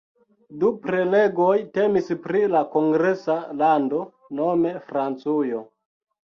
[0.61, 4.01] Du prelegoj temis pri la kongresa lando,
[4.41, 5.63] nome Francujo.